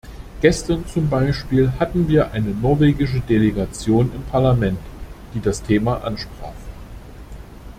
Gestern 0.41 0.87
zum 0.87 1.09
Beispiel 1.11 1.71
hatten 1.79 2.07
wir 2.07 2.31
eine 2.31 2.49
norwegische 2.49 3.19
Delegation 3.19 4.11
im 4.15 4.23
Parlament, 4.23 4.79
die 5.35 5.41
das 5.41 5.61
Thema 5.61 5.97
ansprach. 6.03 6.55